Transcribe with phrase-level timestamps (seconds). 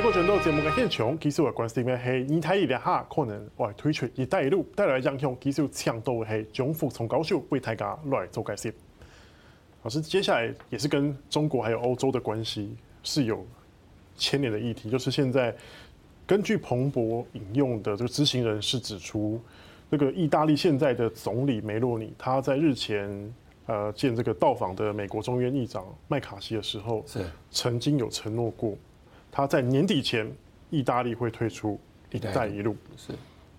[0.00, 8.74] 美国全岛节目嘅现场，其实我关心嘅系二睇二两下，可能我推出一带一路带来影响，其实强度系中福从高雄为大家来做解释。
[9.82, 13.46] 老师，接下来也是跟中国还有欧洲的关系是有
[14.16, 15.54] 牵连的议题，就是现在
[16.26, 19.38] 根据彭博引用的这个知情人士指出，
[19.90, 23.34] 那个意大利现在的总理梅洛尼，他在日前
[23.66, 28.74] 呃见这个到访的美国众议院议长麦卡锡的时候，是曾经有承诺过。
[29.30, 30.30] 他在年底前，
[30.70, 31.78] 意大利会退出
[32.10, 32.76] “一带一路”。
[32.96, 33.12] 是，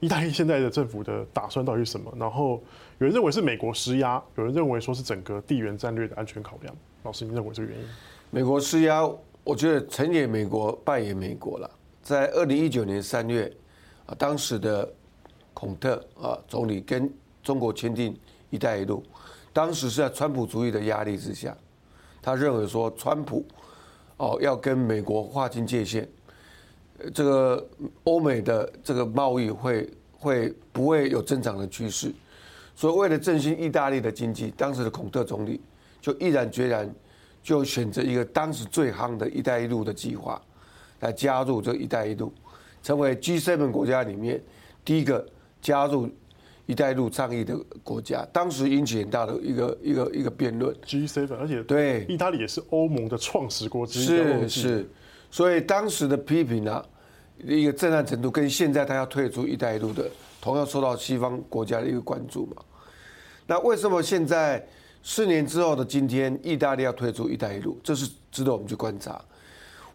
[0.00, 2.12] 意大利现在的政府的打算到底是什么？
[2.16, 2.62] 然后
[2.98, 6.74] 有人认为是美国施压，有人认为说是整个地缘战略的安全考量。
[7.02, 7.86] 老师，你认为这个原因？
[8.30, 9.08] 美国施压，
[9.44, 11.70] 我觉得成也美国，败也美国了。
[12.02, 13.52] 在二零一九年三月，
[14.06, 14.90] 啊，当时的
[15.52, 18.18] 孔特啊总理跟中国签订
[18.50, 19.02] “一带一路”，
[19.52, 21.56] 当时是在川普主义的压力之下，
[22.22, 23.44] 他认为说川普。
[24.18, 26.06] 哦，要跟美国划清界限，
[27.14, 27.66] 这个
[28.04, 32.12] 欧美的这个贸易会会不会有增长的趋势？
[32.76, 35.60] 所以为了振兴意大利的经济，当时的孔特总理
[36.00, 36.88] 就毅然决然
[37.42, 40.40] 就选择一个当时最夯的一带一路的计划，
[41.00, 42.32] 来加入这一带一路，
[42.82, 44.40] 成为 G7 国家里面
[44.84, 45.26] 第一个
[45.62, 46.08] 加入。
[46.68, 50.76] 一带一路倡议的国家，当时引起很大的一个一个一个辩论。
[50.84, 54.04] G7，而且对，意大利也是欧盟的创始国之一。
[54.04, 54.90] 是是，
[55.30, 56.84] 所以当时的批评啊，
[57.42, 60.10] 一个震撼程度跟现在他要退出一带一路的，
[60.42, 62.56] 同样受到西方国家的一个关注嘛。
[63.46, 64.62] 那为什么现在
[65.02, 67.78] 四年之后的今天，意大利要退出一带一路？
[67.82, 69.18] 这是值得我们去观察。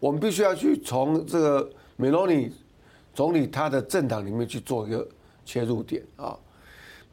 [0.00, 2.50] 我们必须要去从这个梅洛尼
[3.14, 5.08] 总理他的政党里面去做一个
[5.44, 6.36] 切入点啊。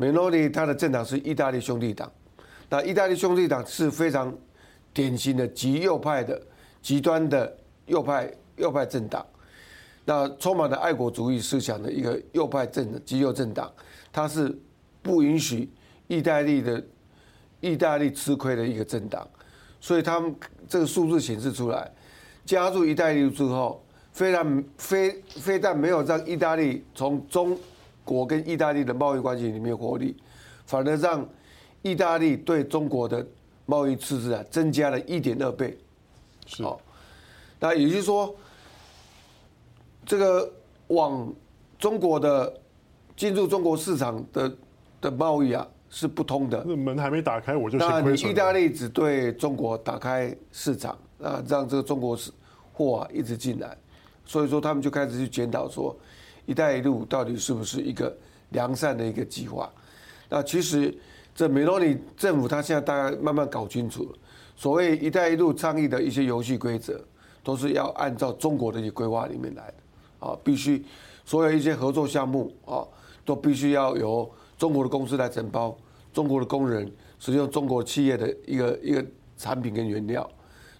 [0.02, 2.12] 梅洛尼他的政党是意大利兄弟党，
[2.70, 4.36] 那意大利兄弟党是非常
[4.92, 6.42] 典型的极右派的
[6.82, 7.56] 极端的
[7.86, 9.24] 右派右派政党，
[10.06, 13.72] 那充满了爱国主义思想的一个右派政极右政党，
[14.12, 14.58] 它是
[15.04, 15.70] 不允许
[16.08, 16.84] 意大利的
[17.60, 19.28] 意大利吃亏的一个政党，
[19.80, 20.36] 所以他们
[20.68, 21.92] 这个数字显示出来，
[22.44, 27.56] 加入意大利之后，非但非非但没有让意大利从中。
[28.12, 30.18] 国跟意大利的贸易关系里面获利，
[30.66, 31.26] 反而让
[31.82, 33.26] 意大利对中国的
[33.66, 35.78] 贸易赤字啊增加了一点二倍。
[36.46, 36.62] 是，
[37.58, 38.36] 那也就是说，
[40.06, 40.52] 这个
[40.88, 41.34] 往
[41.80, 42.54] 中国的
[43.16, 44.54] 进入中国市场的
[45.00, 46.62] 的贸易啊是不通的。
[46.68, 47.78] 那门还没打开，我就。
[47.78, 52.30] 那你意大利只对中国打开市场啊，让这个中国是
[52.74, 53.78] 货啊一直进来，
[54.26, 55.96] 所以说他们就开始去检讨说。
[56.46, 58.16] 一带一路到底是不是一个
[58.50, 59.72] 良善的一个计划？
[60.30, 60.94] 那其实
[61.36, 64.10] 这梅罗尼政府他现在大概慢慢搞清楚了，
[64.56, 67.00] 所谓一带一路倡议的一些游戏规则，
[67.44, 70.84] 都是要按照中国的一些规划里面来的啊，必须
[71.26, 72.86] 所有一些合作项目啊，
[73.26, 75.76] 都必须要由中国的公司来承包，
[76.14, 79.06] 中国的工人使用中国企业的一个一个
[79.38, 80.30] 产品跟原料，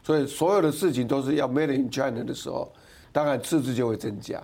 [0.04, 2.72] 所以所有的事情都是要 made in China 的时候，
[3.12, 4.42] 当然赤字就会增加。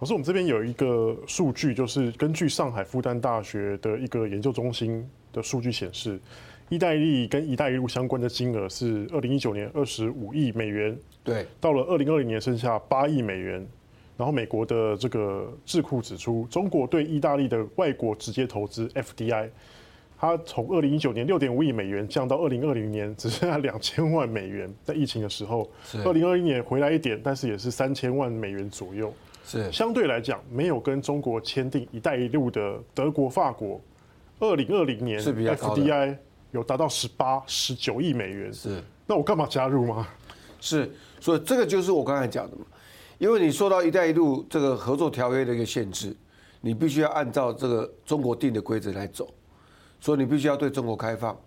[0.00, 6.18] 老师，我们这边有一个数据，就是根据上海复旦大学的一个研究中心的数据显示，
[6.68, 13.66] 意大利跟“一带一路”相关的金额是二零一九年二十五亿美元，对，到了二零二零年剩下八亿美元。
[14.16, 19.48] 然后美国的这个智库指出，中国对意大利的外国直接投资 FDI，
[20.18, 25.68] 它从二零一九年六点五亿美元降到二零二零年只剩下两千万美元，在疫情的时候，
[26.04, 29.12] 二零二一年回来一点，但是也是三千万美元左右。
[29.46, 33.78] 是相对来讲，没有跟中国签订“一带一路”的德国、法国，
[34.40, 36.16] 二零二零年 FDI
[36.50, 38.50] 有达到十八、十九亿美元。
[38.50, 40.08] 是，那我干嘛加入吗？
[40.60, 40.90] 是，
[41.20, 42.64] 所以这个就是我刚才讲的嘛。
[43.18, 46.16] 因为你说到“一带一路”这个合作条约的一个限制，
[46.62, 49.28] 你必须要按照这个中国定的规则来走，
[50.00, 51.38] 所以你必须要对中国开放。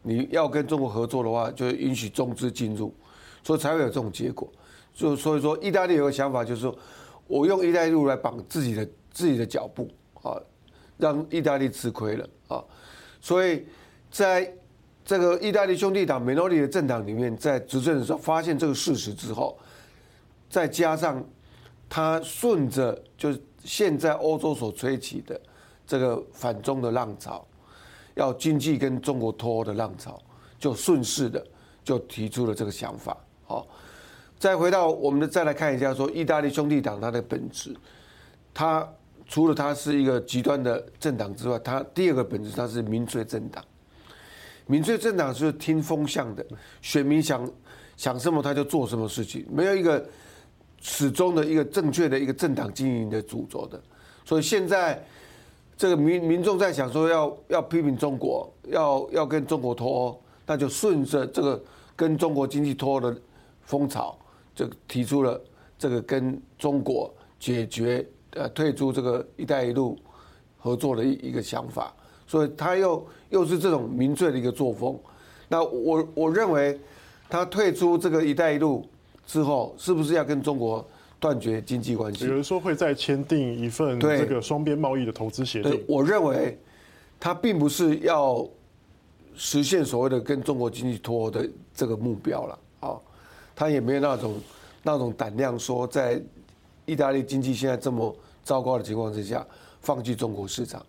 [0.00, 2.94] 你要跟中国合作的话，就允许中资进入，
[3.42, 4.48] 所以才会有这种结果。
[4.94, 6.72] 就所以说，意大利有个想法，就是说。
[7.32, 9.88] 我用“一带一路”来绑自己的自己的脚步
[10.20, 10.36] 啊，
[10.98, 12.62] 让意大利吃亏了啊，
[13.22, 13.64] 所以
[14.10, 14.52] 在
[15.02, 19.58] 这个意大利兄弟党梅洛尼的政党里面，在执政的时候发现这个事实之后，
[20.50, 21.24] 再加上
[21.88, 25.40] 他顺着就是现在欧洲所吹起的
[25.86, 27.46] 这个反中的浪潮，
[28.14, 30.20] 要经济跟中国脱欧的浪潮，
[30.58, 31.42] 就顺势的
[31.82, 33.66] 就提出了这个想法，好。
[34.42, 37.72] 再回到我们的，再来看一下说，意大利兄弟党它的本质，
[38.52, 38.84] 它
[39.28, 43.64] 除了它是一个极端的政党之外，它第二个本质它是民粹政党。
[44.66, 46.44] 民粹政党是听风向的，
[46.80, 47.48] 选民想
[47.96, 50.04] 想什么他就做什么事情，没有一个
[50.80, 53.80] 始终的一个正确的一个政党经营的主轴的。
[54.24, 55.00] 所以现在
[55.76, 61.62] 这个民民众在想说要要批评中国，要要跟中国脱欧，那就顺着这个
[61.94, 63.16] 跟中国经济脱欧的
[63.60, 64.18] 风潮，
[64.54, 65.40] 就提出了
[65.78, 69.98] 这个跟中国解决呃退出这个“一带一路”
[70.58, 71.94] 合作的一一个想法。
[72.26, 74.98] 所以他又又是这种民粹的一个作风。
[75.48, 76.78] 那我我认为
[77.28, 78.88] 他退出这个“一带一路”
[79.26, 80.86] 之后，是不是要跟中国？
[81.22, 85.80] 断绝经济关系，有人说会再签订一份这个双边贸易的投资协定。
[85.86, 86.58] 我认为，
[87.20, 88.44] 他并不是要
[89.36, 92.58] 实现所谓的跟中国经济脱欧的这个目标了啊，
[93.54, 94.40] 他也没有那种
[94.82, 96.20] 那种胆量说，在
[96.86, 99.46] 意大利经济现在这么糟糕的情况之下，
[99.80, 100.84] 放弃中国市场。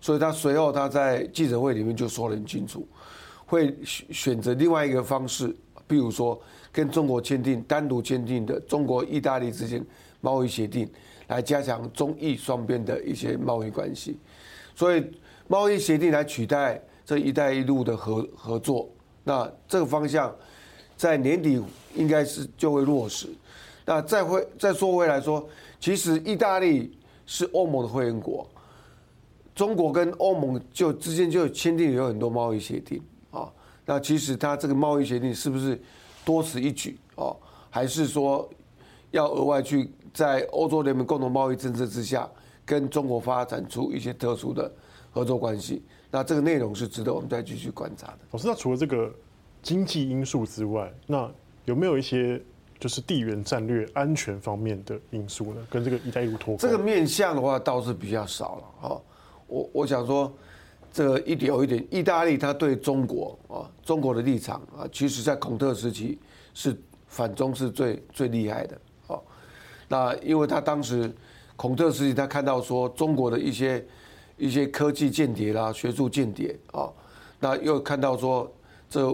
[0.00, 2.86] 所以他随后他在记者会里面就说得很清楚，
[3.46, 5.54] 会选选择另外一个方式，
[5.86, 6.40] 比如说。
[6.74, 9.80] 跟中国签订单独签订的中国意大利之间
[10.20, 10.90] 贸易协定，
[11.28, 14.18] 来加强中意双边的一些贸易关系。
[14.74, 15.08] 所以
[15.46, 18.90] 贸易协定来取代这一带一路的合合作，
[19.22, 20.34] 那这个方向
[20.96, 21.62] 在年底
[21.94, 23.28] 应该是就会落实。
[23.84, 25.48] 那再会再说回来说，
[25.78, 26.96] 其实意大利
[27.26, 28.46] 是欧盟的会员国，
[29.54, 33.52] 中国跟欧盟就之间就签订有很多贸易协定啊。
[33.84, 35.80] 那其实它这个贸易协定是不是？
[36.26, 37.36] 多此一举哦，
[37.68, 38.48] 还是说
[39.10, 42.26] 要额外去在欧洲联盟共同贸易政策之下，
[42.64, 44.72] 跟中国发展出一些特殊的
[45.10, 45.82] 合作关系？
[46.10, 48.18] 那这个内容是值得我们再继续观察的。
[48.30, 49.14] 老师，那除了这个
[49.64, 51.28] 经济因素之外，那
[51.64, 52.40] 有没有一些
[52.78, 55.66] 就是地缘战略安全方面的因素呢？
[55.68, 56.56] 跟这个“一带一路”脱？
[56.58, 59.00] 这个面向的话倒是比较少了啊。
[59.48, 60.32] 我我想说。
[60.96, 66.20] 这一点有一点，意大利他对中国啊，中国的立场啊，其实在孔特时期
[66.54, 69.18] 是反中是最最厉害的啊。
[69.88, 71.12] 那因为他当时
[71.56, 73.84] 孔特时期，他看到说中国的一些
[74.36, 76.88] 一些科技间谍啦、学术间谍啊，
[77.40, 78.48] 那又看到说
[78.88, 79.04] 这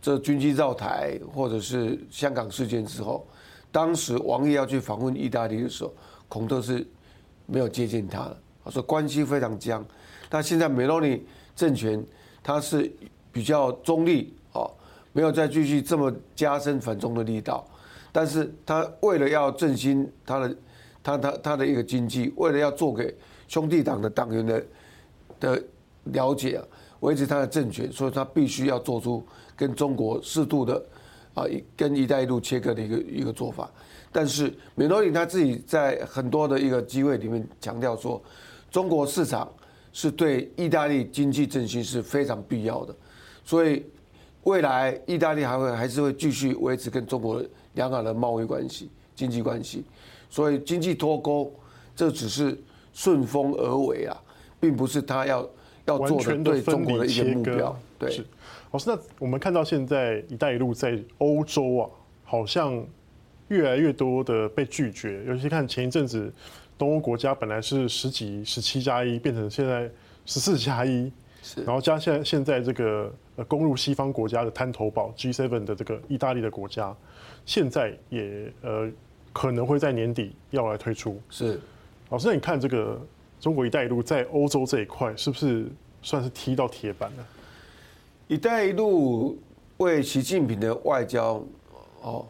[0.00, 3.26] 这军机绕台或者是香港事件之后，
[3.72, 5.92] 当时王毅要去访问意大利的时候，
[6.28, 6.86] 孔特是
[7.46, 8.36] 没有接见他的，
[8.70, 9.84] 说关系非常僵。
[10.30, 11.24] 那现在梅洛尼
[11.56, 12.04] 政权，
[12.42, 12.90] 他是
[13.32, 14.68] 比较中立啊，
[15.12, 17.66] 没有再继续这么加深反中的力道，
[18.12, 20.56] 但是他为了要振兴他的
[21.02, 23.14] 他他他的一个经济，为了要做给
[23.48, 24.64] 兄弟党的党员的
[25.40, 25.62] 的
[26.04, 26.64] 了解啊，
[27.00, 29.24] 维持他的政权，所以他必须要做出
[29.56, 30.82] 跟中国适度的
[31.34, 31.44] 啊，
[31.76, 33.70] 跟一带一路切割的一个一个做法。
[34.10, 38.22] 但是梅洛尼他自己在很多的一个机会里面强调说，
[38.70, 39.48] 中国市场。
[39.90, 42.94] 是对意大利经济振兴是非常必要的，
[43.42, 43.84] 所以
[44.44, 47.42] 未来意大利还会还是会继续维持跟中国
[47.72, 49.82] 良好的贸易关系、经济关系，
[50.30, 51.52] 所以经济脱钩
[51.96, 52.56] 这只是
[52.92, 54.16] 顺风而为啊，
[54.60, 55.48] 并不是他要
[55.88, 57.80] 要做的对中国的一个目标。
[57.98, 58.24] 对，是。
[58.70, 61.90] 老师，那我们看到现在“一带一路”在欧洲啊，
[62.24, 62.86] 好像
[63.48, 66.32] 越来越多的被拒绝，尤其看前一阵子。
[66.76, 69.90] 东欧国家本来是十几、十七加一，变成现在
[70.24, 71.10] 十四加一，
[71.66, 76.94] 然后加现在现在这个呃攻入西方国家的滩头堡 G7 的这个意大利的国家，
[77.44, 78.88] 现在也呃
[79.32, 81.20] 可能会在年底要来推出。
[81.28, 81.60] 是，
[82.10, 83.04] 老师，那你看这个
[83.40, 85.70] 中国“一带一路”在欧洲这一块是不是
[86.02, 87.26] 算是踢到铁板了
[88.28, 89.38] ？“一带一路”
[89.78, 91.42] 为习近平的外交
[92.02, 92.26] 哦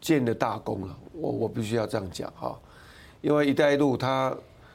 [0.00, 2.58] 建了大功了，我我必须要这样讲哈。
[3.20, 4.30] 因为“一带一路”它，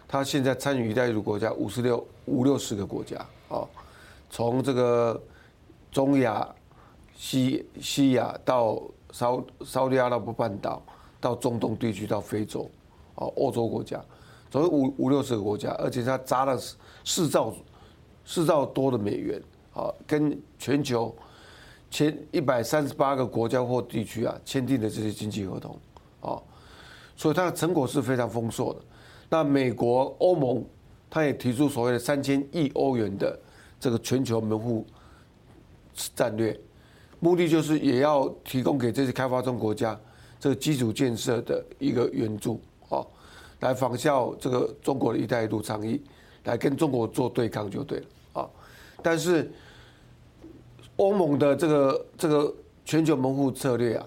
[0.08, 3.18] 它它现在参与“一带一路”国家五十六五六十个国家
[3.50, 3.66] 啊，
[4.30, 5.20] 从这个
[5.92, 6.48] 中亚、
[7.16, 9.32] 西西亚到沙
[9.66, 10.82] 沙特阿拉伯半岛，
[11.22, 12.70] 到中东地区，到非洲，
[13.16, 14.04] 啊，欧洲国家，
[14.54, 16.56] 总共五五六十个国家，而且他砸了
[17.04, 17.52] 四兆
[18.24, 19.42] 四兆多的美元
[19.74, 21.12] 啊，跟全球
[21.90, 25.76] 前一百三十八个国家或地区啊签订的这些经济合同
[26.22, 26.38] 啊。
[27.18, 28.80] 所以它的成果是非常丰硕的。
[29.28, 30.64] 那美国、欧盟，
[31.10, 33.36] 它也提出所谓的三千亿欧元的
[33.80, 34.86] 这个全球门户
[36.16, 36.56] 战略，
[37.20, 40.00] 目的就是也要提供给这些开发中国家
[40.40, 42.62] 这个基础建设的一个援助，
[43.64, 46.02] 来仿效这个中国的一带一路倡议，
[46.44, 48.06] 来跟中国做对抗就对了
[48.42, 48.50] 啊。
[49.02, 49.52] 但是
[50.98, 52.54] 欧盟的这个这个
[52.86, 54.06] 全球门户策略啊。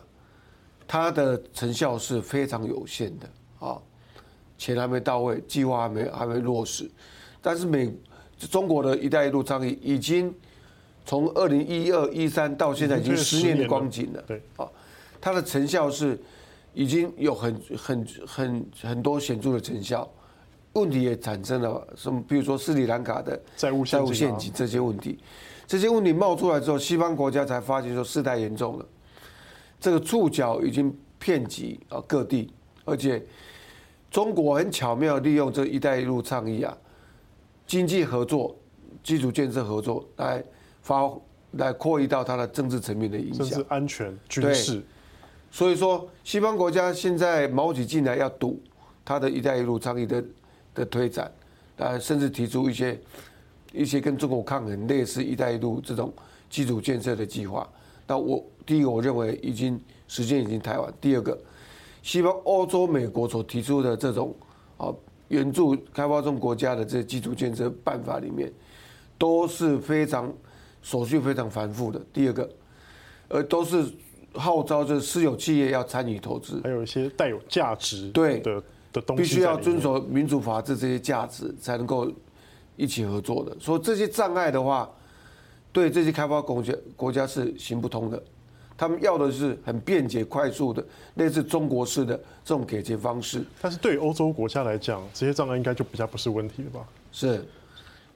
[0.89, 3.77] 它的成效是非常有限的啊，
[4.57, 6.89] 钱还没到位，计划还没还没落实，
[7.43, 7.93] 但是美
[8.39, 10.33] 中国的一带一路倡议已经
[11.05, 14.71] 从二零一二一三到现在已经十年的光景了，对啊，
[15.21, 16.17] 它的成效是
[16.77, 20.07] 已经有很很很很多显著的成效，
[20.75, 22.23] 问题也产生了什么？
[22.29, 25.19] 比如说斯里兰卡的债务债务陷阱这些问题，
[25.67, 28.87] 这些问题冒出来之后，西方国家才发现说事态严重了，
[29.81, 32.53] 这个触角已经遍及啊各地，
[32.85, 33.25] 而且
[34.11, 36.77] 中国很巧妙利用这“一带一路”倡议啊，
[37.67, 38.55] 经济合作、
[39.03, 40.45] 基础建设合作来
[40.83, 41.11] 发
[41.53, 44.85] 来扩移到它的政治层面的影响，甚至安全军事。
[45.57, 48.63] 所以说，西方国家现在卯起劲来要堵
[49.03, 50.23] 他的一带一路倡议的
[50.75, 51.33] 的推展，
[51.79, 53.01] 啊，甚至提出一些
[53.73, 56.13] 一些跟中国抗衡、类似一带一路这种
[56.51, 57.67] 基础建设的计划。
[58.07, 60.93] 那我第一个，我认为已经时间已经太晚。
[61.01, 61.39] 第二个，
[62.03, 64.37] 西方欧洲、美国所提出的这种
[64.77, 64.93] 啊
[65.29, 68.53] 援助开发中国家的这基础建设办法里面，
[69.17, 70.31] 都是非常
[70.83, 71.99] 手续非常繁复的。
[72.13, 72.51] 第二个，
[73.29, 73.91] 呃，都是。
[74.39, 78.63] 号召这私有企业要参与投资，还有一些带有价值对的
[78.93, 82.11] 的东西，必须要遵守民主法治这些价值才能够
[82.77, 83.57] 一起合作的。
[83.59, 84.91] 所以这些障碍的话，
[85.73, 88.23] 对这些开发国家国家是行不通的。
[88.79, 92.15] 他们要的是很便捷、快速的，类似中国式的
[92.45, 93.43] 这种给钱方式。
[93.61, 96.87] 但是对于欧洲国家来讲，这些障碍应该就比较不是问题了吧？
[97.11, 97.43] 是，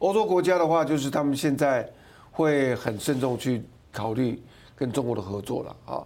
[0.01, 1.91] 欧洲国家的话，就是他们现在
[2.31, 4.39] 会很慎重去考虑。
[4.81, 6.01] 跟中国的合作了啊，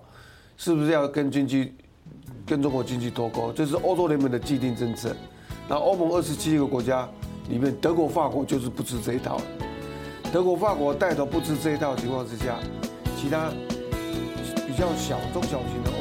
[0.57, 1.73] 是不是要跟经济
[2.45, 3.52] 跟中国经济脱钩？
[3.52, 5.14] 这是欧洲联盟的既定政策。
[5.69, 7.09] 那欧盟二十七个国家
[7.49, 9.40] 里面，德国、法国就是不吃这一套。
[10.33, 12.59] 德国、法国带头不吃这一套的情况之下，
[13.16, 13.49] 其他
[14.66, 15.93] 比较小、中小型的。